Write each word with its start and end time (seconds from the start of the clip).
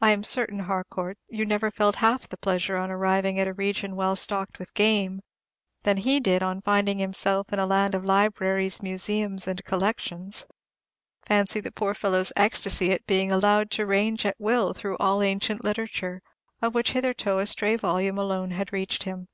I 0.00 0.12
am 0.12 0.22
certain, 0.22 0.60
Harcourt, 0.60 1.18
you 1.28 1.44
never 1.44 1.72
felt 1.72 1.96
half 1.96 2.28
the 2.28 2.36
pleasure 2.36 2.76
on 2.76 2.92
arriving 2.92 3.40
at 3.40 3.48
a 3.48 3.52
region 3.52 3.96
well 3.96 4.14
stocked 4.14 4.60
with 4.60 4.72
game, 4.72 5.20
that 5.82 5.98
he 6.06 6.20
did 6.20 6.44
on 6.44 6.62
finding 6.62 6.98
himself 6.98 7.52
in 7.52 7.58
a 7.58 7.66
land 7.66 7.96
of 7.96 8.04
Libraries, 8.04 8.84
Museums, 8.84 9.48
and 9.48 9.64
Collections. 9.64 10.46
Fancy 11.26 11.58
the 11.58 11.72
poor 11.72 11.92
fellow's 11.92 12.32
ecstasy 12.36 12.92
at 12.92 13.04
being 13.08 13.32
allowed 13.32 13.72
to 13.72 13.84
range 13.84 14.24
at 14.24 14.38
will 14.38 14.72
through 14.72 14.96
all 14.98 15.24
ancient 15.24 15.64
literature, 15.64 16.22
of 16.62 16.76
which 16.76 16.92
hitherto 16.92 17.38
a 17.40 17.46
stray 17.48 17.74
volume 17.74 18.18
alone 18.18 18.52
had 18.52 18.72
reached 18.72 19.02
him. 19.02 19.26